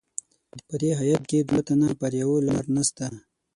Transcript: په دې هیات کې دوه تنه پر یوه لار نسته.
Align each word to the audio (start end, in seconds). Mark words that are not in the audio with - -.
په 0.67 0.75
دې 0.81 0.91
هیات 1.01 1.23
کې 1.29 1.45
دوه 1.49 1.61
تنه 1.67 1.89
پر 1.99 2.11
یوه 2.21 2.37
لار 2.47 2.65
نسته. 2.75 3.05